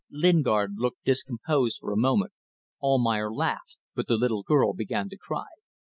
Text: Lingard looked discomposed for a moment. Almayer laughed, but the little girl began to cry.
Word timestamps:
Lingard 0.09 0.71
looked 0.79 1.03
discomposed 1.03 1.77
for 1.79 1.91
a 1.91 1.95
moment. 1.95 2.33
Almayer 2.81 3.31
laughed, 3.31 3.77
but 3.93 4.07
the 4.07 4.17
little 4.17 4.41
girl 4.41 4.73
began 4.73 5.09
to 5.09 5.15
cry. 5.19 5.45